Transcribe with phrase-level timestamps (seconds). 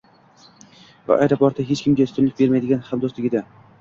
[1.11, 3.45] va apriori hech kimga ustunlik bermaydigan hamdo‘stlik edi.